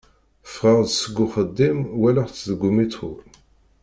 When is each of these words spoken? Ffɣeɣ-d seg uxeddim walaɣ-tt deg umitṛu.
Ffɣeɣ-d 0.53 0.89
seg 0.93 1.15
uxeddim 1.25 1.79
walaɣ-tt 1.99 2.45
deg 2.49 2.61
umitṛu. 2.69 3.11